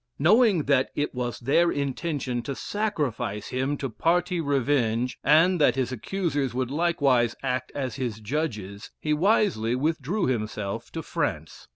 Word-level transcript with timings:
Knowing 0.17 0.63
that 0.63 0.89
it 0.95 1.13
was 1.13 1.39
their 1.39 1.71
intention 1.71 2.41
to 2.41 2.55
sacrifice 2.55 3.49
him 3.49 3.77
to 3.77 3.87
party 3.87 4.41
revenge, 4.41 5.19
and 5.23 5.61
that 5.61 5.75
his 5.75 5.91
accusers 5.91 6.55
would 6.55 6.71
likewise 6.71 7.35
act 7.43 7.71
as 7.75 7.97
his 7.97 8.19
judges, 8.19 8.89
he 8.99 9.13
wisely 9.13 9.75
withdrew 9.75 10.25
himself 10.25 10.91
to 10.91 11.03
France. 11.03 11.67